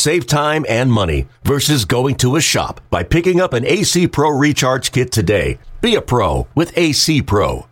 Save 0.00 0.26
time 0.26 0.64
and 0.66 0.90
money 0.90 1.28
versus 1.44 1.84
going 1.84 2.14
to 2.14 2.36
a 2.36 2.40
shop 2.40 2.80
by 2.88 3.02
picking 3.02 3.38
up 3.38 3.52
an 3.52 3.66
AC 3.66 4.08
Pro 4.08 4.30
Recharge 4.30 4.92
Kit 4.92 5.12
today. 5.12 5.58
Be 5.82 5.94
a 5.94 6.00
pro 6.00 6.48
with 6.54 6.72
AC 6.74 7.20
Pro. 7.20 7.66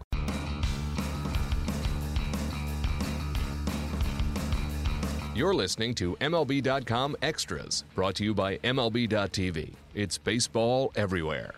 You're 5.34 5.54
listening 5.54 5.94
to 5.94 6.16
MLB.com 6.16 7.16
Extras, 7.22 7.84
brought 7.94 8.16
to 8.16 8.24
you 8.24 8.34
by 8.34 8.58
MLB.tv. 8.58 9.72
It's 9.94 10.18
baseball 10.18 10.92
everywhere. 10.96 11.54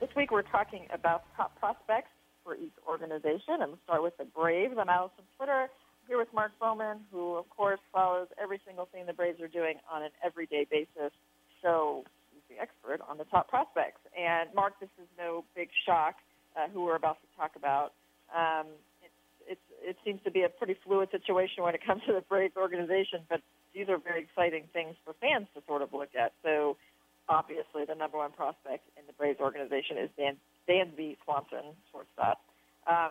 This 0.00 0.10
week 0.16 0.32
we're 0.32 0.42
talking 0.42 0.88
about 0.92 1.22
top 1.36 1.56
prospects 1.60 2.10
for 2.42 2.56
each 2.56 2.74
organization. 2.88 3.60
I'm 3.60 3.68
going 3.68 3.76
to 3.76 3.82
start 3.84 4.02
with 4.02 4.16
the 4.16 4.24
Braves. 4.24 4.74
I'm 4.76 4.88
Alyson 4.88 5.22
Footer 5.38 5.68
here 6.06 6.18
with 6.18 6.32
Mark 6.32 6.52
Bowman, 6.60 7.00
who, 7.10 7.34
of 7.34 7.48
course, 7.50 7.80
follows 7.92 8.28
every 8.42 8.60
single 8.66 8.86
thing 8.86 9.06
the 9.06 9.12
Braves 9.12 9.40
are 9.40 9.48
doing 9.48 9.76
on 9.90 10.02
an 10.02 10.10
everyday 10.24 10.66
basis. 10.70 11.12
So 11.62 12.04
he's 12.32 12.42
the 12.56 12.62
expert 12.62 13.00
on 13.08 13.18
the 13.18 13.24
top 13.24 13.48
prospects. 13.48 14.00
And, 14.18 14.48
Mark, 14.54 14.78
this 14.80 14.90
is 15.00 15.08
no 15.18 15.44
big 15.54 15.68
shock 15.84 16.16
uh, 16.56 16.68
who 16.72 16.84
we're 16.84 16.96
about 16.96 17.18
to 17.20 17.28
talk 17.36 17.52
about. 17.56 17.92
Um, 18.34 18.66
it's, 19.48 19.60
it 19.82 19.96
seems 20.04 20.20
to 20.24 20.30
be 20.30 20.42
a 20.42 20.48
pretty 20.48 20.76
fluid 20.84 21.10
situation 21.10 21.62
when 21.62 21.74
it 21.74 21.84
comes 21.84 22.02
to 22.06 22.12
the 22.12 22.22
Braves 22.22 22.56
organization, 22.56 23.20
but 23.28 23.40
these 23.74 23.88
are 23.88 23.98
very 23.98 24.22
exciting 24.22 24.64
things 24.72 24.96
for 25.04 25.14
fans 25.20 25.46
to 25.54 25.62
sort 25.66 25.82
of 25.82 25.92
look 25.92 26.10
at. 26.18 26.32
So, 26.42 26.76
obviously, 27.28 27.84
the 27.86 27.94
number 27.94 28.18
one 28.18 28.32
prospect 28.32 28.84
in 28.96 29.06
the 29.06 29.12
Braves 29.12 29.40
organization 29.40 29.98
is 29.98 30.10
Dan 30.16 30.36
Dansby 30.68 31.16
Swanson, 31.24 31.74
shortstop. 31.92 32.40
Um, 32.86 33.10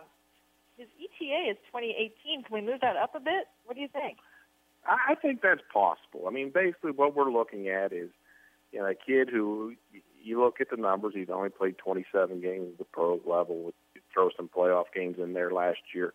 his 0.76 0.88
ETA 1.00 1.50
is 1.50 1.56
2018. 1.72 2.44
Can 2.44 2.54
we 2.54 2.60
move 2.60 2.80
that 2.80 2.96
up 2.96 3.14
a 3.14 3.20
bit? 3.20 3.48
What 3.64 3.74
do 3.74 3.80
you 3.80 3.88
think? 3.88 4.18
I 4.86 5.14
think 5.16 5.42
that's 5.42 5.62
possible. 5.72 6.28
I 6.28 6.30
mean, 6.30 6.50
basically, 6.54 6.92
what 6.92 7.16
we're 7.16 7.30
looking 7.30 7.68
at 7.68 7.92
is, 7.92 8.10
you 8.72 8.78
know, 8.78 8.86
a 8.86 8.94
kid 8.94 9.28
who 9.28 9.74
you 10.22 10.40
look 10.40 10.60
at 10.60 10.70
the 10.70 10.76
numbers. 10.76 11.14
He's 11.16 11.30
only 11.30 11.48
played 11.48 11.78
27 11.78 12.40
games 12.40 12.68
at 12.72 12.78
the 12.78 12.84
pro 12.84 13.20
level. 13.26 13.72
Throw 14.12 14.30
some 14.36 14.48
playoff 14.48 14.86
games 14.94 15.16
in 15.18 15.32
there 15.32 15.50
last 15.50 15.78
year. 15.94 16.14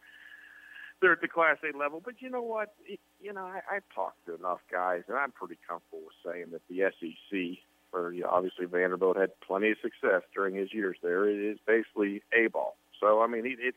They're 1.01 1.13
at 1.13 1.21
the 1.21 1.27
Class 1.27 1.57
A 1.63 1.75
level, 1.75 2.01
but 2.03 2.15
you 2.19 2.29
know 2.29 2.43
what? 2.43 2.73
You 3.19 3.33
know, 3.33 3.43
I, 3.43 3.61
I've 3.75 3.83
talked 3.93 4.25
to 4.27 4.35
enough 4.35 4.59
guys, 4.71 5.01
and 5.07 5.17
I'm 5.17 5.31
pretty 5.31 5.57
comfortable 5.67 6.03
with 6.05 6.33
saying 6.33 6.47
that 6.51 6.61
the 6.69 6.91
SEC, 6.99 7.59
where 7.89 8.11
you 8.13 8.21
know, 8.21 8.29
obviously 8.29 8.65
Vanderbilt 8.65 9.17
had 9.17 9.31
plenty 9.41 9.71
of 9.71 9.77
success 9.81 10.21
during 10.33 10.55
his 10.55 10.73
years 10.73 10.97
there, 11.01 11.27
it 11.27 11.39
is 11.39 11.57
basically 11.65 12.21
A 12.37 12.47
ball. 12.47 12.77
So 12.99 13.21
I 13.21 13.27
mean, 13.27 13.45
it, 13.45 13.57
it 13.59 13.75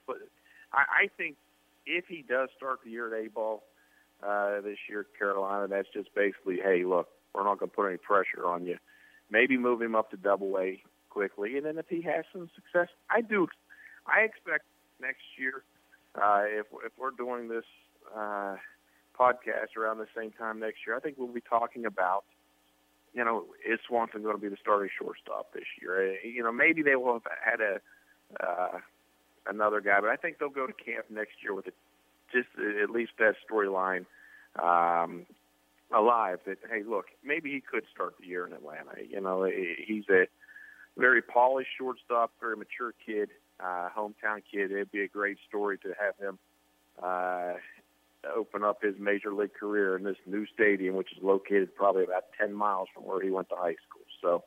I, 0.75 1.05
I 1.05 1.08
think 1.17 1.36
if 1.86 2.06
he 2.08 2.25
does 2.28 2.48
start 2.56 2.80
the 2.84 2.91
year 2.91 3.14
at 3.14 3.25
A 3.25 3.28
ball 3.28 3.64
uh, 4.22 4.61
this 4.61 4.78
year 4.89 5.00
at 5.00 5.19
Carolina, 5.19 5.69
that's 5.69 5.89
just 5.92 6.14
basically, 6.14 6.58
hey, 6.62 6.84
look, 6.84 7.08
we're 7.34 7.44
not 7.44 7.58
going 7.58 7.70
to 7.70 7.77
put 7.77 7.89
any 7.89 7.98
pressure 7.98 8.47
on 8.47 8.66
you. 8.66 8.78
Maybe 9.31 9.56
move 9.56 9.81
him 9.81 9.94
up 9.94 10.11
to 10.11 10.16
Double 10.16 10.58
A 10.58 10.83
quickly, 11.11 11.56
and 11.56 11.66
then 11.66 11.78
if 11.78 11.86
he 11.89 12.03
has 12.03 12.25
some 12.33 12.50
success, 12.55 12.89
I 13.11 13.20
do. 13.20 13.47
I 14.06 14.20
expect 14.20 14.64
next 15.00 15.22
year, 15.39 15.62
uh, 16.14 16.42
if 16.44 16.66
if 16.84 16.92
we're 16.98 17.11
doing 17.11 17.48
this 17.48 17.64
uh, 18.14 18.56
podcast 19.19 19.77
around 19.78 19.98
the 19.98 20.06
same 20.16 20.31
time 20.33 20.61
next 20.61 20.78
year, 20.86 20.97
I 20.97 21.00
think 21.00 21.16
we'll 21.19 21.28
be 21.28 21.41
talking 21.41 21.86
about 21.86 22.25
you 23.15 23.25
know, 23.25 23.44
is 23.65 23.78
Swanson 23.87 24.22
going 24.22 24.34
to 24.34 24.43
be 24.43 24.48
the 24.48 24.56
starting 24.60 24.91
shortstop 24.98 25.53
this 25.54 25.65
year? 25.81 26.12
Uh, 26.12 26.28
you 26.28 26.43
know, 26.43 26.53
maybe 26.53 26.82
they 26.82 26.97
will 26.97 27.15
have 27.15 27.22
had 27.43 27.60
a 27.60 27.81
uh, 28.44 28.78
another 29.47 29.81
guy, 29.81 30.00
but 30.00 30.10
I 30.10 30.16
think 30.16 30.38
they'll 30.38 30.49
go 30.49 30.66
to 30.66 30.72
camp 30.72 31.06
next 31.10 31.43
year 31.43 31.55
with 31.55 31.66
a, 31.66 31.72
just 32.32 32.49
at 32.82 32.91
least 32.91 33.12
that 33.19 33.34
storyline 33.49 34.06
um, 34.60 35.27
alive. 35.94 36.41
That 36.47 36.59
hey, 36.71 36.82
look, 36.87 37.06
maybe 37.25 37.50
he 37.50 37.60
could 37.60 37.84
start 37.93 38.15
the 38.21 38.27
year 38.27 38.47
in 38.47 38.53
Atlanta. 38.53 39.03
You 39.09 39.21
know, 39.21 39.44
he's 39.44 40.04
a 40.10 40.27
very 40.97 41.22
polished 41.22 41.71
shortstop, 41.78 42.33
very 42.41 42.56
mature 42.56 42.94
kid, 43.04 43.31
uh, 43.60 43.88
hometown 43.97 44.43
kid. 44.50 44.71
It'd 44.71 44.93
be 44.93 45.03
a 45.03 45.09
great 45.09 45.38
story 45.49 45.78
to 45.78 45.94
have 45.99 46.16
him 46.19 46.38
uh, 47.03 47.54
open 48.34 48.65
up 48.65 48.83
his 48.83 48.94
major 48.99 49.33
league 49.33 49.54
career 49.54 49.97
in 49.97 50.04
this 50.04 50.16
new 50.27 50.47
stadium, 50.47 50.94
which 50.94 51.12
is 51.16 51.22
located 51.22 51.75
probably 51.75 52.04
about 52.04 52.25
10 52.41 52.53
miles 52.53 52.88
from 52.94 53.04
where 53.04 53.21
he 53.21 53.31
went 53.31 53.49
to 53.50 53.56
high 53.56 53.77
school. 53.87 54.04
So 54.22 54.44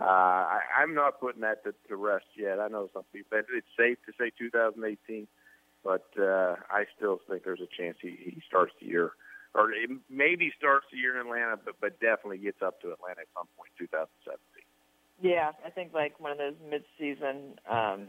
uh, 0.00 0.04
I, 0.04 0.60
I'm 0.78 0.94
not 0.94 1.20
putting 1.20 1.42
that 1.42 1.64
to, 1.64 1.74
to 1.88 1.96
rest 1.96 2.26
yet. 2.36 2.58
I 2.60 2.68
know 2.68 2.88
some 2.92 3.04
people, 3.12 3.38
it's 3.38 3.66
safe 3.76 3.98
to 4.06 4.12
say 4.18 4.32
2018, 4.38 5.26
but 5.84 6.06
uh, 6.18 6.56
I 6.70 6.84
still 6.96 7.20
think 7.28 7.44
there's 7.44 7.60
a 7.60 7.68
chance 7.76 7.98
he, 8.00 8.16
he 8.18 8.42
starts 8.46 8.72
the 8.80 8.86
year, 8.86 9.12
or 9.54 9.70
maybe 10.08 10.52
starts 10.56 10.86
the 10.90 10.98
year 10.98 11.20
in 11.20 11.26
Atlanta, 11.26 11.58
but, 11.62 11.74
but 11.80 12.00
definitely 12.00 12.38
gets 12.38 12.62
up 12.62 12.80
to 12.80 12.92
Atlanta 12.92 13.20
at 13.20 13.28
some 13.36 13.46
point 13.56 13.70
in 13.78 13.86
2017. 13.86 14.38
Yeah, 15.20 15.52
I 15.64 15.70
think 15.70 15.92
like 15.92 16.18
one 16.18 16.32
of 16.32 16.38
those 16.38 16.54
mid-season 16.68 17.60
um, 17.70 18.08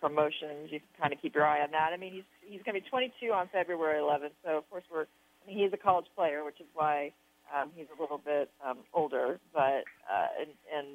promotions. 0.00 0.70
You 0.70 0.80
kind 1.00 1.12
of 1.12 1.20
keep 1.20 1.34
your 1.34 1.46
eye 1.46 1.62
on 1.62 1.70
that. 1.72 1.90
I 1.92 1.96
mean, 1.96 2.12
he's 2.12 2.28
he's 2.40 2.62
going 2.64 2.74
to 2.74 2.80
be 2.80 2.88
22 2.88 3.30
on 3.32 3.48
February 3.52 4.00
11th, 4.00 4.34
so 4.44 4.58
of 4.58 4.70
course 4.70 4.84
we're. 4.90 5.06
I 5.44 5.50
mean, 5.50 5.58
he's 5.58 5.72
a 5.72 5.76
college 5.76 6.06
player, 6.16 6.44
which 6.44 6.60
is 6.60 6.66
why 6.74 7.12
um, 7.54 7.70
he's 7.74 7.86
a 7.96 8.00
little 8.00 8.18
bit 8.18 8.50
um, 8.66 8.78
older, 8.92 9.40
but 9.52 9.84
uh, 10.10 10.28
and, 10.40 10.50
and 10.74 10.86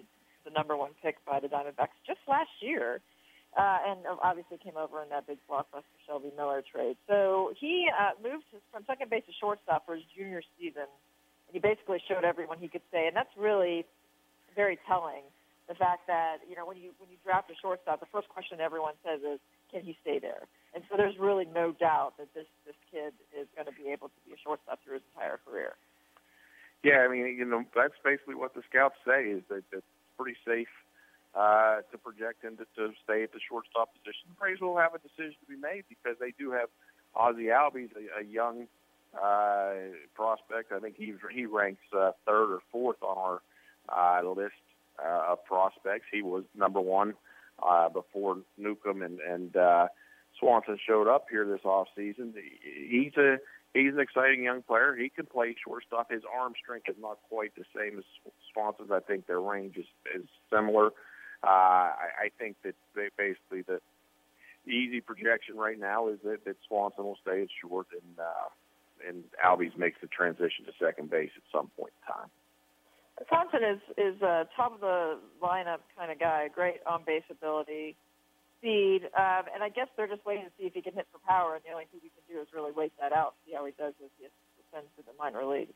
the 0.46 0.52
number 0.52 0.76
one 0.76 0.92
pick 1.02 1.24
by 1.26 1.40
the 1.40 1.48
Diamondbacks 1.48 1.98
just 2.06 2.20
last 2.28 2.52
year. 2.62 3.02
Uh, 3.54 3.78
and 3.86 4.00
obviously 4.24 4.58
came 4.58 4.78
over 4.82 5.04
in 5.04 5.10
that 5.10 5.28
big 5.28 5.38
blockbuster 5.46 5.94
Shelby 6.08 6.34
Miller 6.36 6.64
trade. 6.66 6.98
So 7.06 7.54
he 7.54 7.86
uh, 7.86 8.18
moved 8.18 8.46
from 8.72 8.82
second 8.88 9.12
base 9.12 9.22
to 9.28 9.34
shortstop 9.40 9.86
for 9.86 9.94
his 9.94 10.02
junior 10.18 10.42
season, 10.58 10.90
and 10.90 11.54
he 11.54 11.60
basically 11.60 12.02
showed 12.10 12.26
everyone 12.26 12.58
he 12.58 12.68
could 12.68 12.82
stay, 12.90 13.06
and 13.06 13.16
that's 13.16 13.30
really 13.38 13.86
very 14.56 14.80
telling 14.90 15.22
the 15.68 15.76
fact 15.76 16.08
that 16.08 16.44
you 16.50 16.56
know 16.56 16.66
when 16.66 16.78
you 16.78 16.92
when 16.98 17.10
you 17.10 17.18
draft 17.24 17.50
a 17.52 17.56
shortstop, 17.62 18.00
the 18.00 18.10
first 18.12 18.28
question 18.30 18.60
everyone 18.60 18.94
says 19.06 19.22
is, 19.22 19.40
"Can 19.72 19.82
he 19.84 19.96
stay 20.02 20.20
there?" 20.20 20.50
And 20.74 20.84
so 20.90 20.98
there's 20.98 21.18
really 21.18 21.46
no 21.46 21.72
doubt 21.72 22.18
that 22.18 22.34
this 22.34 22.48
this 22.66 22.76
kid 22.92 23.14
is 23.32 23.48
going 23.56 23.68
to 23.68 23.76
be 23.78 23.90
able 23.92 24.10
to 24.10 24.20
be 24.26 24.34
a 24.34 24.40
shortstop 24.44 24.80
through 24.84 24.96
his 25.00 25.06
entire 25.16 25.40
career. 25.46 25.76
Yeah, 26.84 27.06
I 27.06 27.08
mean, 27.08 27.38
you 27.38 27.46
know, 27.46 27.64
that's 27.74 27.96
basically 28.04 28.36
what 28.36 28.54
the 28.54 28.62
scouts 28.68 29.00
say 29.08 29.32
is 29.32 29.44
that 29.48 29.64
it's 29.72 29.93
pretty 30.18 30.38
safe 30.46 30.72
uh, 31.36 31.82
to 31.92 31.98
project 31.98 32.44
him 32.44 32.58
to, 32.58 32.66
to 32.76 32.94
stay 33.04 33.24
at 33.24 33.34
the 33.34 33.40
shortstop 33.50 33.94
position. 33.94 34.30
The 34.30 34.40
Braves 34.40 34.62
will 34.62 34.78
have 34.78 34.94
a 34.94 35.00
decision 35.00 35.36
to 35.42 35.48
be 35.50 35.58
made 35.58 35.84
because 35.90 36.18
they 36.20 36.34
do 36.38 36.52
have 36.52 36.70
Ozzie 37.16 37.50
Albies, 37.50 37.90
a, 37.96 38.22
a 38.22 38.24
young 38.24 38.68
uh, 39.16 39.74
prospect. 40.16 40.72
I 40.72 40.80
think 40.80 40.96
he 40.98 41.14
he 41.34 41.46
ranks 41.46 41.84
uh, 41.96 42.12
third 42.26 42.54
or 42.54 42.62
fourth 42.72 43.02
on 43.02 43.18
our 43.18 43.42
uh, 43.90 44.28
list 44.30 44.54
uh, 45.04 45.32
of 45.32 45.46
prospects. 45.46 46.06
He 46.12 46.22
was 46.22 46.44
number 46.56 46.82
one 46.82 47.14
uh, 47.62 47.90
before 47.90 48.38
Newcomb 48.58 49.02
and 49.02 49.20
and 49.20 49.56
uh, 49.56 49.88
Swanson 50.40 50.78
showed 50.86 51.08
up 51.08 51.28
here 51.30 51.46
this 51.46 51.64
off 51.64 51.88
season. 51.96 52.34
He's 52.64 53.16
a 53.18 53.38
he's 53.74 53.94
an 53.94 54.00
exciting 54.00 54.44
young 54.44 54.62
player. 54.62 54.96
He 54.96 55.10
can 55.10 55.26
play 55.26 55.56
shortstop. 55.64 56.12
His 56.12 56.24
arm 56.32 56.54
strength 56.62 56.90
is 56.90 56.96
not 57.00 57.20
quite 57.30 57.54
the 57.56 57.66
same 57.76 57.98
as 57.98 58.06
Swanson's. 58.54 58.92
I 58.92 59.00
think 59.00 59.28
their 59.28 59.42
range 59.42 59.78
is 59.78 59.86
is 60.16 60.28
similar. 60.52 60.88
Uh, 61.44 61.48
I, 61.48 62.08
I 62.26 62.30
think 62.40 62.56
that 62.64 62.76
they 62.96 63.10
basically 63.18 63.64
the, 63.64 63.82
easy 64.66 65.02
projection 65.02 65.58
right 65.58 65.78
now 65.80 66.08
is 66.08 66.20
that, 66.24 66.46
that 66.46 66.56
Swanson 66.68 67.04
will 67.04 67.18
stay 67.22 67.42
at 67.42 67.50
short 67.62 67.88
and 67.92 68.20
uh, 68.20 68.50
and 69.08 69.24
Albies 69.44 69.78
makes 69.78 70.00
the 70.02 70.08
transition 70.08 70.66
to 70.66 70.72
second 70.80 71.10
base 71.10 71.32
at 71.36 71.44
some 71.52 71.70
point 71.78 71.92
in 72.02 72.14
time. 72.14 72.30
Thompson 73.30 73.60
is 73.64 73.82
is 73.98 74.22
a 74.22 74.48
top 74.56 74.74
of 74.74 74.82
the 74.82 75.20
lineup 75.42 75.80
kind 75.98 76.12
of 76.12 76.20
guy. 76.20 76.50
Great 76.54 76.80
on 76.86 77.04
base 77.06 77.24
ability, 77.30 77.96
speed, 78.64 79.12
um, 79.12 79.52
and 79.52 79.60
I 79.60 79.68
guess 79.68 79.92
they're 79.98 80.08
just 80.08 80.26
waiting 80.26 80.46
to 80.46 80.52
see 80.56 80.64
if 80.64 80.74
he 80.74 80.82
can 80.82 80.94
hit 80.94 81.08
for 81.12 81.20
power. 81.28 81.56
And 81.56 81.64
the 81.68 81.76
only 81.76 81.84
thing 81.92 82.00
we 82.00 82.16
can 82.16 82.24
do 82.32 82.40
is 82.40 82.48
really 82.56 82.72
wait 82.72 82.94
that 83.02 83.12
out, 83.12 83.36
see 83.46 83.52
how 83.52 83.66
he 83.66 83.74
does 83.76 83.92
as 84.00 84.10
he 84.18 84.24
ascends 84.24 84.88
to 84.96 85.04
the 85.04 85.12
minor 85.20 85.44
leagues. 85.44 85.76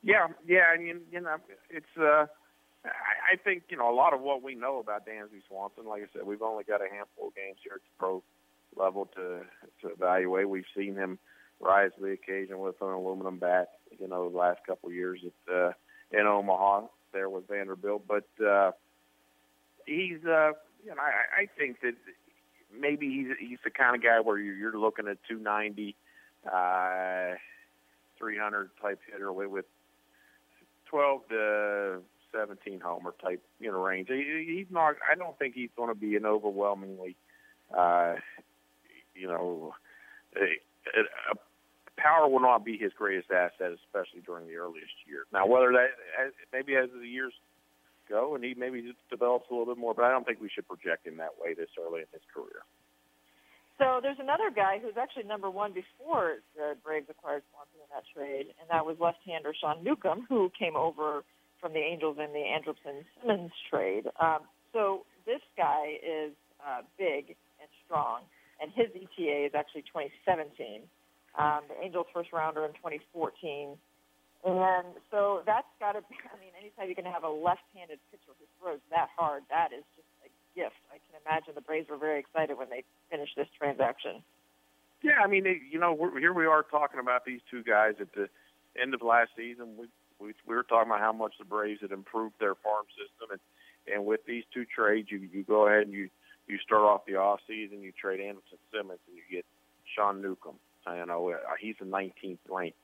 Yeah, 0.00 0.28
yeah, 0.48 0.72
and 0.72 0.86
you, 0.86 1.00
you 1.12 1.20
know, 1.20 1.36
it's. 1.68 1.92
uh 2.00 2.26
I, 2.84 3.32
I 3.32 3.36
think 3.36 3.64
you 3.70 3.78
know 3.78 3.90
a 3.90 3.96
lot 3.96 4.12
of 4.12 4.20
what 4.20 4.42
we 4.42 4.54
know 4.54 4.78
about 4.78 5.06
Dansby 5.06 5.40
Swanson. 5.48 5.86
Like 5.86 6.02
I 6.02 6.06
said, 6.12 6.26
we've 6.26 6.42
only 6.42 6.64
got 6.64 6.82
a 6.82 6.88
handful 6.92 7.28
of 7.28 7.34
games 7.34 7.56
here 7.62 7.76
at 7.76 7.80
the 7.80 7.98
pro 7.98 8.22
level 8.76 9.08
to 9.16 9.40
to 9.80 9.92
evaluate. 9.92 10.48
We've 10.48 10.68
seen 10.76 10.94
him 10.94 11.18
rise 11.60 11.90
to 11.96 12.02
the 12.02 12.12
occasion 12.12 12.58
with 12.58 12.76
an 12.82 12.88
aluminum 12.88 13.38
bat. 13.38 13.68
You 13.98 14.08
know, 14.08 14.28
the 14.28 14.36
last 14.36 14.60
couple 14.66 14.90
of 14.90 14.94
years 14.94 15.20
at 15.24 15.54
uh, 15.54 15.72
in 16.12 16.26
Omaha 16.26 16.88
there 17.12 17.30
with 17.30 17.48
Vanderbilt. 17.48 18.04
But 18.06 18.28
uh, 18.44 18.72
he's, 19.86 20.22
uh, 20.24 20.52
you 20.84 20.90
know, 20.90 21.00
I, 21.00 21.42
I 21.42 21.48
think 21.58 21.80
that 21.82 21.94
maybe 22.78 23.08
he's 23.08 23.48
he's 23.48 23.58
the 23.64 23.70
kind 23.70 23.96
of 23.96 24.02
guy 24.02 24.20
where 24.20 24.38
you're, 24.38 24.56
you're 24.56 24.78
looking 24.78 25.08
at 25.08 25.18
290, 25.28 25.96
uh, 26.46 27.36
300 28.18 28.70
type 28.80 29.00
hitter 29.10 29.32
with, 29.32 29.48
with 29.48 29.64
12 30.90 31.20
to 31.30 31.98
17 32.32 32.80
homer 32.80 33.14
type 33.22 33.42
you 33.60 33.70
know 33.70 33.82
range. 33.82 34.08
He, 34.08 34.56
he's 34.58 34.72
not. 34.72 34.96
I 35.10 35.14
don't 35.14 35.38
think 35.38 35.54
he's 35.54 35.70
going 35.76 35.88
to 35.88 35.98
be 35.98 36.16
an 36.16 36.26
overwhelmingly, 36.26 37.16
uh, 37.76 38.14
you 39.14 39.28
know, 39.28 39.74
a, 40.36 40.40
a, 40.42 41.34
power 41.96 42.28
will 42.28 42.40
not 42.40 42.64
be 42.64 42.76
his 42.76 42.92
greatest 42.92 43.30
asset, 43.30 43.72
especially 43.86 44.20
during 44.26 44.46
the 44.46 44.56
earliest 44.56 44.92
years. 45.06 45.26
Now, 45.32 45.46
whether 45.46 45.72
that 45.72 46.32
maybe 46.52 46.76
as 46.76 46.90
the 46.90 47.06
years 47.06 47.32
go 48.08 48.34
and 48.34 48.44
he 48.44 48.54
maybe 48.54 48.94
develops 49.10 49.50
a 49.50 49.54
little 49.54 49.72
bit 49.72 49.78
more, 49.78 49.94
but 49.94 50.04
I 50.04 50.10
don't 50.10 50.24
think 50.26 50.40
we 50.40 50.50
should 50.52 50.66
project 50.66 51.06
him 51.06 51.16
that 51.18 51.38
way 51.40 51.54
this 51.54 51.70
early 51.78 52.00
in 52.00 52.10
his 52.12 52.22
career. 52.32 52.62
So 53.78 53.98
there's 54.00 54.20
another 54.20 54.50
guy 54.54 54.78
who's 54.78 54.94
actually 54.96 55.24
number 55.24 55.50
one 55.50 55.72
before 55.72 56.38
the 56.54 56.76
Braves 56.84 57.06
acquired 57.10 57.42
Swanson 57.50 57.82
in 57.82 57.90
that 57.90 58.04
trade, 58.14 58.54
and 58.60 58.70
that 58.70 58.86
was 58.86 58.96
left-hander 59.00 59.52
Sean 59.58 59.82
Newcomb, 59.82 60.26
who 60.28 60.50
came 60.56 60.76
over 60.76 61.24
from 61.60 61.72
the 61.72 61.80
Angels 61.80 62.18
in 62.18 62.32
the 62.32 62.44
Andrelton 62.46 63.02
Simmons 63.18 63.50
trade. 63.68 64.06
Um, 64.20 64.46
so 64.72 65.06
this 65.26 65.40
guy 65.56 65.98
is 65.98 66.32
uh, 66.62 66.82
big 66.98 67.34
and 67.58 67.68
strong, 67.84 68.22
and 68.62 68.70
his 68.70 68.94
ETA 68.94 69.46
is 69.46 69.52
actually 69.54 69.82
2017. 69.90 70.82
Um, 71.36 71.62
the 71.66 71.74
Angels' 71.82 72.06
first 72.14 72.32
rounder 72.32 72.64
in 72.64 72.72
2014 72.78 73.74
and 74.44 74.92
so 75.10 75.40
that's 75.46 75.68
got 75.80 75.92
to 75.92 76.04
be, 76.04 76.16
I 76.32 76.36
mean, 76.36 76.52
anytime 76.58 76.86
you're 76.86 76.98
going 76.98 77.08
to 77.08 77.14
have 77.14 77.24
a 77.24 77.32
left 77.32 77.64
handed 77.72 77.98
pitcher 78.12 78.36
who 78.36 78.44
throws 78.60 78.84
that 78.90 79.08
hard, 79.16 79.42
that 79.48 79.72
is 79.72 79.84
just 79.96 80.08
a 80.24 80.30
gift. 80.52 80.76
I 80.92 81.00
can 81.00 81.16
imagine 81.24 81.56
the 81.56 81.64
Braves 81.64 81.88
were 81.88 81.96
very 81.96 82.20
excited 82.20 82.56
when 82.56 82.68
they 82.68 82.84
finished 83.10 83.32
this 83.36 83.48
transaction. 83.56 84.20
Yeah, 85.02 85.20
I 85.24 85.26
mean, 85.26 85.44
you 85.44 85.78
know, 85.78 85.92
we're, 85.92 86.18
here 86.18 86.32
we 86.32 86.46
are 86.46 86.62
talking 86.62 87.00
about 87.00 87.24
these 87.24 87.40
two 87.50 87.62
guys 87.62 87.94
at 88.00 88.12
the 88.12 88.28
end 88.80 88.94
of 88.94 89.02
last 89.02 89.30
season. 89.36 89.76
We, 89.76 89.88
we, 90.20 90.32
we 90.46 90.54
were 90.54 90.62
talking 90.62 90.88
about 90.88 91.00
how 91.00 91.12
much 91.12 91.34
the 91.38 91.44
Braves 91.44 91.80
had 91.80 91.92
improved 91.92 92.36
their 92.40 92.54
farm 92.54 92.84
system. 92.96 93.32
And, 93.32 93.40
and 93.92 94.06
with 94.06 94.24
these 94.26 94.44
two 94.52 94.64
trades, 94.64 95.08
you, 95.10 95.20
you 95.32 95.42
go 95.42 95.68
ahead 95.68 95.88
and 95.88 95.92
you, 95.92 96.08
you 96.48 96.58
start 96.58 96.82
off 96.82 97.04
the 97.06 97.16
off 97.16 97.40
season, 97.46 97.82
you 97.82 97.92
trade 97.92 98.20
Andrelton 98.20 98.60
Simmons, 98.72 99.00
and 99.08 99.16
you 99.16 99.22
get 99.30 99.44
Sean 99.94 100.20
Newcomb. 100.20 100.56
You 100.86 101.06
know, 101.06 101.30
uh, 101.30 101.36
he's 101.58 101.76
the 101.80 101.86
19th 101.86 102.38
ranked 102.48 102.76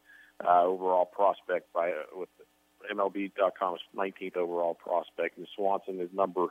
uh, 0.47 0.65
overall 0.65 1.05
prospect 1.05 1.73
by 1.73 1.91
uh, 1.91 2.03
with 2.15 2.29
MLB.com's 2.93 3.81
19th 3.97 4.37
overall 4.37 4.75
prospect, 4.75 5.39
and 5.39 5.47
Swanson 5.55 6.01
is 6.01 6.09
number 6.13 6.47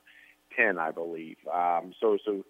10, 0.56 0.78
I 0.78 0.92
believe. 0.92 1.38
Um, 1.52 1.94
so, 2.00 2.18
so 2.24 2.46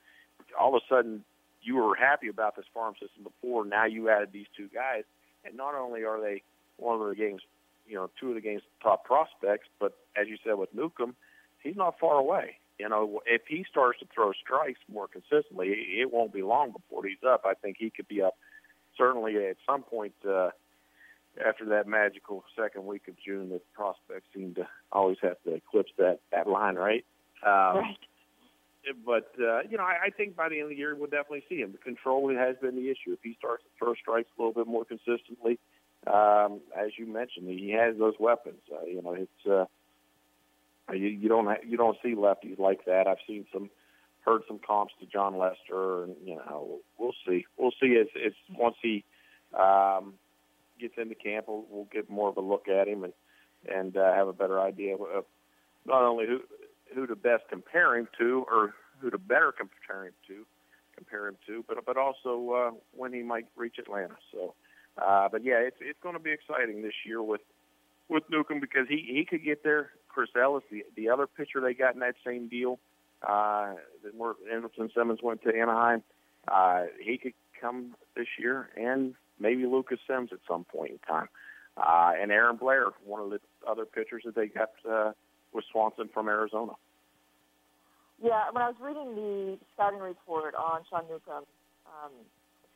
all 0.59 0.75
of 0.75 0.81
a 0.83 0.93
sudden, 0.93 1.23
you 1.61 1.75
were 1.75 1.95
happy 1.95 2.27
about 2.27 2.55
this 2.55 2.65
farm 2.73 2.93
system 2.93 3.23
before. 3.23 3.65
Now 3.65 3.85
you 3.85 4.09
added 4.09 4.29
these 4.31 4.47
two 4.55 4.69
guys, 4.73 5.03
and 5.45 5.55
not 5.55 5.75
only 5.75 6.03
are 6.03 6.19
they 6.19 6.43
one 6.77 6.99
of 6.99 7.07
the 7.07 7.15
game's, 7.15 7.41
you 7.87 7.95
know, 7.95 8.09
two 8.19 8.29
of 8.29 8.35
the 8.35 8.41
game's 8.41 8.61
top 8.81 9.03
prospects, 9.03 9.67
but 9.79 9.97
as 10.15 10.27
you 10.27 10.37
said 10.43 10.57
with 10.57 10.73
Newcomb, 10.73 11.15
he's 11.61 11.75
not 11.75 11.99
far 11.99 12.15
away. 12.15 12.57
You 12.79 12.87
know, 12.87 13.21
if 13.25 13.41
he 13.47 13.65
starts 13.69 13.99
to 13.99 14.05
throw 14.13 14.31
strikes 14.31 14.79
more 14.91 15.07
consistently, 15.07 15.67
it 15.69 16.13
won't 16.13 16.31
be 16.31 16.41
long 16.41 16.71
before 16.71 17.05
he's 17.05 17.17
up. 17.27 17.43
I 17.45 17.53
think 17.53 17.75
he 17.77 17.89
could 17.89 18.07
be 18.07 18.21
up 18.21 18.35
certainly 18.97 19.35
at 19.47 19.57
some 19.65 19.83
point. 19.83 20.13
Uh, 20.27 20.51
after 21.45 21.65
that 21.65 21.87
magical 21.87 22.43
second 22.57 22.85
week 22.85 23.07
of 23.07 23.15
June, 23.23 23.49
the 23.49 23.61
prospects 23.73 24.27
seem 24.35 24.55
to 24.55 24.67
always 24.91 25.17
have 25.21 25.41
to 25.43 25.55
eclipse 25.55 25.91
that 25.97 26.19
that 26.31 26.47
line, 26.47 26.75
right? 26.75 27.05
Um, 27.45 27.77
right. 27.77 27.97
But 29.05 29.31
uh, 29.39 29.61
you 29.69 29.77
know, 29.77 29.83
I, 29.83 30.07
I 30.07 30.09
think 30.09 30.35
by 30.35 30.49
the 30.49 30.55
end 30.55 30.63
of 30.63 30.69
the 30.69 30.75
year 30.75 30.95
we'll 30.95 31.09
definitely 31.09 31.43
see 31.49 31.57
him. 31.57 31.71
The 31.71 31.77
control 31.77 32.33
has 32.35 32.55
been 32.61 32.75
the 32.75 32.89
issue. 32.89 33.13
If 33.13 33.19
he 33.23 33.35
starts 33.37 33.63
to 33.63 33.69
throw 33.77 33.93
strikes 33.95 34.29
a 34.37 34.41
little 34.41 34.53
bit 34.53 34.67
more 34.67 34.85
consistently, 34.85 35.59
um, 36.07 36.61
as 36.77 36.91
you 36.97 37.05
mentioned, 37.05 37.49
he 37.49 37.71
has 37.71 37.97
those 37.97 38.15
weapons. 38.19 38.61
Uh, 38.71 38.85
you 38.85 39.01
know, 39.01 39.13
it's 39.13 39.45
uh, 39.49 39.65
you, 40.93 41.07
you 41.07 41.29
don't 41.29 41.45
ha- 41.45 41.63
you 41.65 41.77
don't 41.77 41.97
see 42.03 42.15
lefties 42.15 42.57
like 42.57 42.85
that. 42.85 43.07
I've 43.07 43.17
seen 43.27 43.45
some 43.53 43.69
heard 44.25 44.41
some 44.47 44.59
comps 44.65 44.93
to 44.99 45.05
Jon 45.05 45.37
Lester, 45.37 46.03
and 46.03 46.15
you 46.23 46.35
know, 46.35 46.79
we'll 46.97 47.15
see. 47.27 47.45
We'll 47.57 47.73
see 47.81 47.97
as, 47.99 48.07
as 48.25 48.33
once 48.57 48.75
he 48.81 49.03
um, 49.53 50.13
gets 50.79 50.95
into 50.97 51.15
camp, 51.15 51.45
we'll, 51.47 51.65
we'll 51.69 51.87
get 51.91 52.09
more 52.09 52.29
of 52.29 52.37
a 52.37 52.41
look 52.41 52.67
at 52.67 52.87
him 52.87 53.03
and 53.03 53.13
and 53.67 53.97
uh, 53.97 54.13
have 54.13 54.27
a 54.27 54.33
better 54.33 54.59
idea 54.59 54.95
of 54.95 55.25
not 55.85 56.03
only 56.03 56.25
who 56.25 56.39
who 56.93 57.05
to 57.07 57.15
best 57.15 57.43
compare 57.49 57.95
him 57.95 58.07
to, 58.17 58.45
or 58.49 58.73
who 58.99 59.09
to 59.09 59.17
better 59.17 59.51
compare 59.51 60.05
him 60.05 60.13
to, 60.27 60.45
compare 60.95 61.27
him 61.27 61.37
to, 61.47 61.63
but 61.67 61.77
but 61.85 61.97
also 61.97 62.51
uh, 62.51 62.71
when 62.95 63.13
he 63.13 63.21
might 63.21 63.45
reach 63.55 63.75
Atlanta. 63.79 64.15
So, 64.31 64.53
uh, 64.97 65.29
but 65.31 65.43
yeah, 65.43 65.59
it's 65.59 65.77
it's 65.81 65.99
going 66.01 66.15
to 66.15 66.21
be 66.21 66.31
exciting 66.31 66.81
this 66.81 66.93
year 67.05 67.21
with 67.21 67.41
with 68.07 68.23
Newcomb 68.29 68.59
because 68.59 68.87
he 68.87 69.05
he 69.07 69.25
could 69.25 69.43
get 69.43 69.63
there. 69.63 69.91
Chris 70.07 70.29
Ellis, 70.41 70.63
the 70.71 70.83
the 70.95 71.09
other 71.09 71.27
pitcher 71.27 71.61
they 71.61 71.73
got 71.73 71.93
in 71.93 71.99
that 71.99 72.15
same 72.25 72.47
deal, 72.47 72.79
uh, 73.27 73.73
where 74.15 74.33
Andrelton 74.51 74.93
Simmons 74.93 75.19
went 75.21 75.43
to 75.43 75.49
Anaheim, 75.49 76.03
uh, 76.47 76.83
he 77.01 77.17
could 77.17 77.33
come 77.59 77.95
this 78.15 78.27
year 78.39 78.69
and 78.75 79.15
maybe 79.39 79.65
Lucas 79.65 79.99
Sims 80.07 80.29
at 80.31 80.39
some 80.47 80.63
point 80.65 80.91
in 80.91 80.99
time. 80.99 81.29
Uh, 81.77 82.11
and 82.19 82.31
Aaron 82.31 82.57
Blair, 82.57 82.87
one 83.05 83.21
of 83.21 83.29
the 83.29 83.39
other 83.67 83.85
pitchers 83.85 84.23
that 84.25 84.35
they 84.35 84.47
got 84.47 84.71
uh, 84.89 85.11
with 85.53 85.63
Swanson 85.71 86.09
from 86.13 86.27
Arizona. 86.27 86.73
Yeah, 88.21 88.51
when 88.51 88.61
I 88.61 88.67
was 88.67 88.75
reading 88.81 89.15
the 89.15 89.57
scouting 89.73 89.99
report 89.99 90.53
on 90.55 90.81
Sean 90.89 91.03
Newcomb, 91.07 91.45
um, 91.87 92.11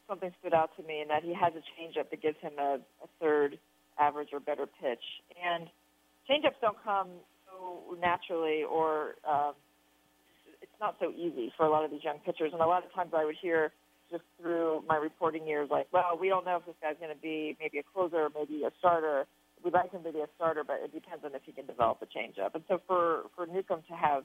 something 0.07 0.31
stood 0.39 0.54
out 0.54 0.71
to 0.77 0.83
me 0.83 1.01
in 1.01 1.10
that 1.10 1.24
he 1.24 1.33
has 1.33 1.54
a 1.54 1.63
changeup 1.75 2.10
that 2.12 2.21
gives 2.21 2.38
him 2.39 2.54
a, 2.57 2.80
a 3.04 3.07
third 3.19 3.60
average 4.00 4.30
or 4.31 4.39
better 4.39 4.65
pitch. 4.65 5.04
And 5.36 5.68
changeups 6.30 6.60
don't 6.62 6.77
come 6.83 7.10
so 7.45 7.98
naturally 8.00 8.63
or 8.63 9.15
um, 9.27 9.54
it's 10.62 10.71
not 10.80 10.95
so 11.00 11.12
easy 11.12 11.51
for 11.57 11.65
a 11.65 11.69
lot 11.69 11.83
of 11.83 11.92
these 11.92 12.04
young 12.04 12.19
pitchers. 12.19 12.51
And 12.54 12.62
a 12.62 12.65
lot 12.65 12.86
of 12.86 12.94
times 12.94 13.12
I 13.15 13.25
would 13.25 13.36
hear 13.42 13.74
just 14.13 14.24
through 14.39 14.83
my 14.88 14.95
reporting 14.95 15.48
years, 15.48 15.69
like, 15.71 15.88
well, 15.92 16.15
we 16.21 16.30
don't 16.30 16.45
know 16.45 16.57
if 16.57 16.65
this 16.68 16.75
guy's 16.80 17.01
going 17.01 17.10
to 17.10 17.19
be 17.19 17.57
maybe 17.60 17.80
a 17.80 17.83
closer, 17.83 18.30
maybe 18.30 18.62
a 18.63 18.69
starter. 18.77 19.25
We'd 19.65 19.74
like 19.74 19.92
him 19.92 20.04
to 20.04 20.13
be 20.13 20.19
a 20.19 20.30
starter, 20.36 20.63
but 20.63 20.77
it 20.86 20.94
depends 20.94 21.25
on 21.25 21.33
if 21.33 21.42
he 21.44 21.51
can 21.51 21.65
develop 21.65 21.98
a 22.04 22.06
changeup. 22.06 22.54
And 22.54 22.63
so 22.68 22.80
for 22.86 23.24
for 23.36 23.48
Newcomb 23.48 23.81
to 23.89 23.95
have, 23.95 24.24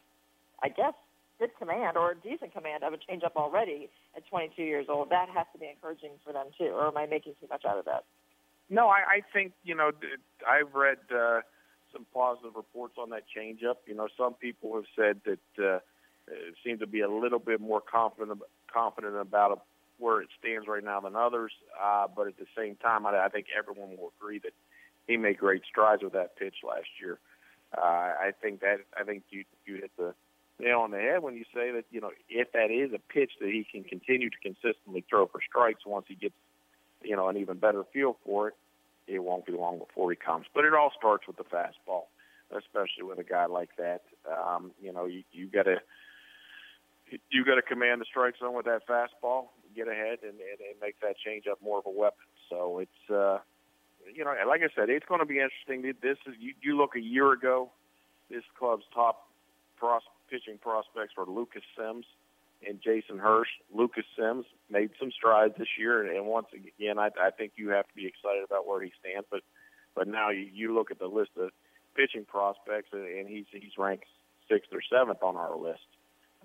I 0.63 0.69
guess, 0.69 0.93
good 1.39 1.51
command 1.59 1.97
or 1.97 2.13
a 2.13 2.17
decent 2.17 2.53
command 2.53 2.85
of 2.85 2.93
a 2.93 2.99
changeup 2.99 3.33
already 3.37 3.89
at 4.15 4.27
22 4.29 4.63
years 4.63 4.87
old, 4.91 5.09
that 5.11 5.29
has 5.33 5.47
to 5.55 5.59
be 5.59 5.67
encouraging 5.67 6.11
for 6.25 6.33
them 6.33 6.47
too. 6.59 6.71
Or 6.75 6.89
am 6.89 6.97
I 6.99 7.07
making 7.07 7.35
too 7.41 7.47
much 7.49 7.65
out 7.65 7.79
of 7.79 7.87
that? 7.87 8.05
No, 8.69 8.89
I, 8.89 8.99
I 9.09 9.21
think 9.33 9.53
you 9.65 9.75
know 9.75 9.91
I've 10.47 10.75
read 10.75 10.99
uh, 11.11 11.41
some 11.95 12.05
positive 12.13 12.53
reports 12.57 12.97
on 12.99 13.09
that 13.11 13.25
changeup. 13.35 13.77
You 13.87 13.95
know, 13.95 14.09
some 14.19 14.35
people 14.35 14.75
have 14.75 14.91
said 14.95 15.21
that 15.25 15.65
uh, 15.65 15.79
seem 16.63 16.79
to 16.81 16.87
be 16.87 17.01
a 17.01 17.09
little 17.09 17.39
bit 17.39 17.61
more 17.61 17.81
confident 17.81 18.43
confident 18.71 19.17
about 19.17 19.53
a 19.53 19.57
where 19.99 20.21
it 20.21 20.29
stands 20.39 20.67
right 20.69 20.83
now 20.83 21.01
than 21.01 21.17
others. 21.17 21.53
Uh, 21.83 22.07
but 22.15 22.29
at 22.29 22.39
the 22.39 22.47
same 22.57 22.77
time, 22.77 23.07
I, 23.07 23.25
I 23.25 23.29
think 23.29 23.47
everyone 23.57 23.97
will 23.97 24.13
agree 24.19 24.39
that 24.41 24.53
he 25.07 25.17
made 25.17 25.39
great 25.39 25.63
strides 25.69 26.03
with 26.03 26.13
that 26.13 26.37
pitch 26.37 26.57
last 26.67 26.89
year. 27.01 27.19
Uh, 27.77 27.81
I 27.81 28.33
think 28.41 28.61
that 28.61 28.79
I 28.99 29.05
think 29.05 29.25
you 29.31 29.45
you 29.67 29.77
hit 29.77 29.91
the 29.99 30.15
nail 30.59 30.81
on 30.81 30.91
the 30.91 30.99
head 30.99 31.23
when 31.23 31.35
you 31.35 31.45
say 31.55 31.71
that 31.73 31.85
you 31.91 32.01
know 32.01 32.11
if 32.29 32.53
that 32.53 32.71
is 32.71 32.93
a 32.95 33.13
pitch 33.13 33.33
that 33.41 33.51
he 33.51 33.67
can 33.71 33.85
continue 33.85 34.31
to 34.31 34.37
consistently 34.43 35.05
throw 35.09 35.27
for 35.27 35.41
strikes 35.47 35.85
once 35.85 36.07
he 36.09 36.15
gets 36.15 36.35
you 37.03 37.15
know 37.15 37.29
an 37.29 37.37
even 37.37 37.59
better 37.59 37.85
feel 37.93 38.17
for 38.25 38.49
it, 38.49 38.55
it 39.07 39.19
won't 39.19 39.45
be 39.45 39.53
long 39.53 39.79
before 39.79 40.11
he 40.11 40.17
comes. 40.17 40.47
But 40.55 40.65
it 40.65 40.73
all 40.73 40.93
starts 40.97 41.27
with 41.27 41.37
the 41.37 41.45
fastball, 41.45 42.05
especially 42.51 43.05
with 43.05 43.19
a 43.19 43.25
guy 43.25 43.47
like 43.47 43.71
that. 43.77 44.03
Um, 44.27 44.71
you 44.81 44.93
know 44.93 45.05
you 45.05 45.25
you 45.31 45.47
got 45.47 45.65
to 45.65 45.77
you 47.31 47.45
got 47.45 47.57
to 47.57 47.63
command 47.63 48.01
the 48.01 48.07
strike 48.07 48.35
zone 48.39 48.55
with 48.55 48.67
that 48.67 48.87
fastball 48.89 49.49
get 49.75 49.89
ahead 49.89 50.19
and, 50.23 50.39
and, 50.39 50.61
and 50.61 50.81
make 50.81 51.01
that 51.01 51.17
change 51.19 51.45
up 51.51 51.61
more 51.63 51.79
of 51.79 51.87
a 51.87 51.91
weapon. 51.91 52.27
So 52.51 52.79
it's 52.79 53.11
uh, 53.11 53.39
you 54.15 54.25
know, 54.25 54.35
like 54.49 54.63
I 54.63 54.69
said, 54.75 54.91
it's 54.91 55.07
going 55.07 55.21
to 55.21 55.27
be 55.27 55.41
interesting. 55.41 55.83
This 56.03 56.19
is 56.27 56.35
you, 56.39 56.55
you 56.63 56.77
look 56.77 56.97
a 56.97 57.01
year 57.01 57.33
ago, 57.33 57.71
this 58.31 58.43
club's 58.59 58.85
top 58.95 59.29
pros, 59.77 60.03
pitching 60.31 60.59
prospects 60.59 61.15
were 61.17 61.27
Lucas 61.27 61.63
Sims 61.77 62.07
and 62.67 62.81
Jason 62.83 63.19
Hursh. 63.19 63.49
Lucas 63.75 64.05
Sims 64.17 64.47
made 64.71 64.91
some 64.99 65.11
strides 65.11 65.55
this 65.59 65.69
year, 65.79 66.03
and 66.03 66.27
once 66.27 66.49
again, 66.53 66.99
I, 66.99 67.11
I 67.21 67.31
think 67.31 67.53
you 67.57 67.71
have 67.71 67.87
to 67.89 67.95
be 67.95 68.07
excited 68.07 68.45
about 68.45 68.67
where 68.67 68.83
he 68.83 68.93
stands. 69.01 69.27
But 69.31 69.43
but 69.95 70.09
now 70.09 70.31
you, 70.31 70.49
you 70.53 70.75
look 70.75 70.91
at 70.91 70.99
the 70.99 71.07
list 71.07 71.31
of 71.39 71.51
pitching 71.95 72.25
prospects, 72.25 72.91
and 72.93 73.29
he's 73.29 73.47
he's 73.53 73.77
ranked 73.79 74.07
sixth 74.49 74.71
or 74.73 74.81
seventh 74.83 75.23
on 75.23 75.37
our 75.37 75.57
list. 75.57 75.87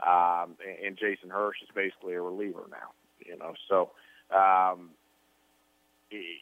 Um, 0.01 0.57
and 0.83 0.97
Jason 0.97 1.29
Hursh 1.29 1.57
is 1.61 1.69
basically 1.73 2.13
a 2.13 2.21
reliever 2.21 2.65
now 2.69 2.91
know. 3.43 3.53
So 3.69 3.91
um, 4.35 4.91
it, 6.09 6.39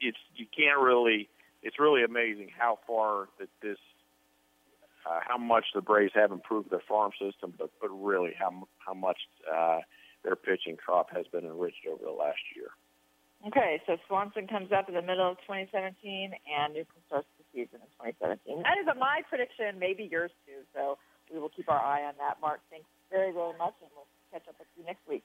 it's 0.00 0.18
you 0.36 0.46
can't 0.46 0.80
really. 0.80 1.28
It's 1.62 1.78
really 1.78 2.02
amazing 2.02 2.48
how 2.56 2.78
far 2.86 3.28
that 3.38 3.48
this, 3.60 3.76
uh, 5.04 5.20
how 5.20 5.36
much 5.36 5.66
the 5.74 5.82
Braves 5.82 6.12
have 6.14 6.32
improved 6.32 6.70
their 6.70 6.82
farm 6.88 7.12
system, 7.20 7.52
but 7.58 7.70
but 7.80 7.88
really 7.88 8.32
how 8.38 8.66
how 8.78 8.94
much 8.94 9.18
uh, 9.50 9.80
their 10.24 10.36
pitching 10.36 10.76
crop 10.76 11.10
has 11.14 11.26
been 11.26 11.44
enriched 11.44 11.86
over 11.90 12.02
the 12.02 12.12
last 12.12 12.40
year. 12.56 12.70
Okay, 13.46 13.80
so 13.86 13.96
Swanson 14.06 14.46
comes 14.46 14.68
up 14.68 14.88
in 14.88 14.94
the 14.94 15.00
middle 15.00 15.32
of 15.32 15.40
2017, 15.48 15.96
and 16.04 16.74
Newcomb 16.74 17.00
starts 17.08 17.28
the 17.40 17.44
season 17.56 17.80
in 17.80 18.12
2017. 18.20 18.68
That 18.68 18.76
is 18.76 18.84
a, 18.84 18.92
my 18.92 19.24
prediction, 19.24 19.80
maybe 19.80 20.04
yours 20.04 20.30
too. 20.44 20.60
So 20.76 21.00
we 21.32 21.40
will 21.40 21.48
keep 21.48 21.72
our 21.72 21.80
eye 21.80 22.04
on 22.04 22.20
that. 22.20 22.36
Mark, 22.44 22.60
thanks 22.68 22.84
very, 23.08 23.32
very 23.32 23.56
much, 23.56 23.72
and 23.80 23.88
we'll 23.96 24.08
catch 24.28 24.44
up 24.44 24.60
with 24.60 24.68
you 24.76 24.84
next 24.84 25.00
week. 25.08 25.24